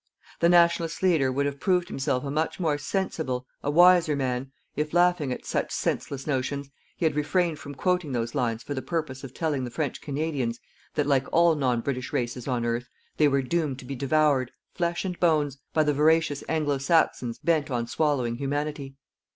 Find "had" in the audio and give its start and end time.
7.05-7.13